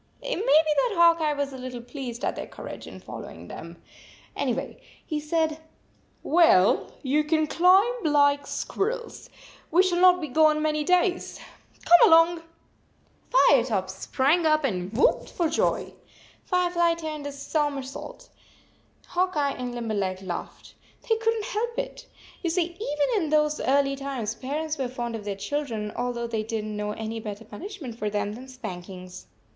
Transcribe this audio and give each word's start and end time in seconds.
It 0.19 0.35
may 0.35 0.35
be 0.37 0.43
that 0.45 0.95
Hawk 0.97 1.21
Eye 1.21 1.33
was 1.35 1.53
a 1.53 1.59
little 1.59 1.79
pleased 1.83 2.25
at 2.25 2.35
their 2.35 2.47
courage 2.47 2.87
in 2.87 2.99
following 2.99 3.47
them. 3.49 3.79
Anyway, 4.35 4.81
he 5.05 5.19
said: 5.19 5.59
"Well, 6.23 6.91
you 7.03 7.23
can 7.23 7.45
climb 7.45 8.03
like 8.03 8.47
squirrels. 8.47 9.29
We 9.69 9.83
shall 9.83 9.99
not 9.99 10.19
be 10.19 10.27
gone 10.27 10.59
many 10.59 10.83
days. 10.83 11.39
Come 11.85 12.09
along." 12.11 12.41
Firetop 13.29 13.91
sprang 13.91 14.43
up 14.47 14.63
and 14.63 14.91
whooped 14.91 15.29
for 15.29 15.47
joy. 15.47 15.93
Firefly 16.45 16.95
turned 16.95 17.27
a 17.27 17.31
somer 17.31 17.83
sault. 17.83 18.29
Hawk 19.09 19.37
Eye 19.37 19.53
and 19.53 19.75
Limberleg 19.75 20.23
laughed. 20.23 20.73
They 21.07 21.15
couldn 21.17 21.43
t 21.43 21.47
help 21.49 21.77
it 21.77 22.07
You 22.41 22.49
see, 22.49 22.63
even 22.75 23.23
in 23.23 23.29
those 23.29 23.59
early 23.61 23.95
times 23.95 24.33
parents 24.33 24.79
were 24.79 24.87
fond 24.87 25.13
of 25.15 25.25
55 25.25 25.25
their 25.25 25.35
children, 25.35 25.93
although 25.95 26.25
they 26.25 26.41
did 26.41 26.63
n 26.63 26.71
t 26.71 26.75
know 26.77 26.89
any 26.93 27.19
better 27.19 27.45
punishment 27.45 27.99
for 27.99 28.09
them 28.09 28.33
than 28.33 28.47
spank 28.47 28.89
ings. 28.89 29.27